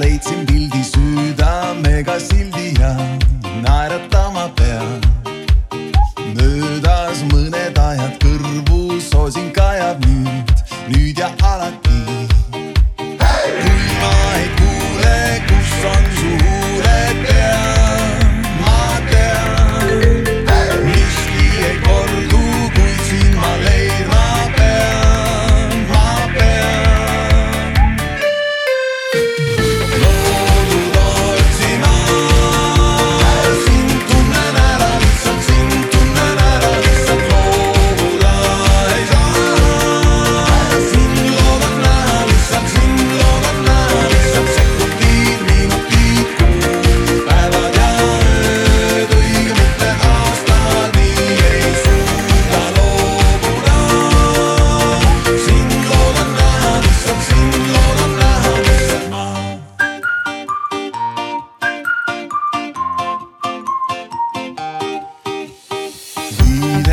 leidsin 0.00 0.46
pildi 0.46 0.84
südamega 0.84 2.20
sildi 2.20 2.80
ja 2.80 2.96
naeratama 3.62 4.50
pean. 4.56 5.00
möödas 6.34 7.22
mõned 7.30 7.78
ajad, 7.78 8.18
kõrvu 8.24 9.00
soosing 9.00 9.52
kajab 9.54 10.02
nüüd, 10.06 10.54
nüüd 10.90 11.18
ja 11.18 11.30
alati 11.42 12.33
see 66.54 66.83